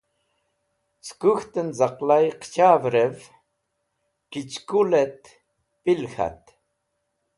Cẽ 1.05 1.15
kũk̃htẽn 1.21 1.69
caqlay 1.77 2.25
qẽchvrẽv 2.41 3.17
kichkulẽt 4.31 5.21
pil 5.83 6.03
k̃hat. 6.11 6.43